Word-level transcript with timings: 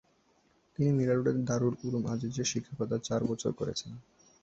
তিনি 0.75 0.89
মীরা 0.97 1.13
রোডের 1.13 1.37
দারুল 1.47 1.73
উলূম 1.85 2.03
আজিজিয়ায় 2.13 2.49
শিক্ষকতা 2.51 2.97
চার 3.07 3.21
বছর 3.29 3.51
করেছেন। 3.59 3.91